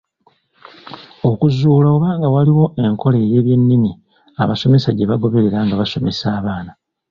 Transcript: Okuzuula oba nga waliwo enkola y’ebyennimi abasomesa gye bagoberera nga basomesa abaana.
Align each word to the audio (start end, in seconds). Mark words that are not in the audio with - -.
Okuzuula 1.29 1.87
oba 1.95 2.09
nga 2.17 2.27
waliwo 2.35 2.65
enkola 2.85 3.17
y’ebyennimi 3.31 3.91
abasomesa 4.43 4.89
gye 4.93 5.09
bagoberera 5.11 5.57
nga 5.65 5.75
basomesa 5.81 6.25
abaana. 6.39 6.71